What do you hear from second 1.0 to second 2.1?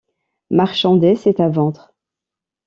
c’est à vendre.